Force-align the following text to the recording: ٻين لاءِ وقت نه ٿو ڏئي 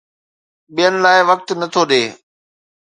ٻين 0.75 0.93
لاءِ 1.03 1.19
وقت 1.29 1.47
نه 1.59 1.67
ٿو 1.73 1.81
ڏئي 1.89 2.05